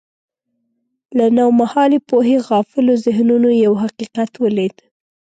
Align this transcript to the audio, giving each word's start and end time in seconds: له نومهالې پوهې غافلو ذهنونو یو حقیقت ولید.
له 1.17 1.25
نومهالې 1.37 1.99
پوهې 2.09 2.37
غافلو 2.47 2.93
ذهنونو 3.05 3.49
یو 3.65 3.73
حقیقت 3.83 4.31
ولید. 4.43 4.75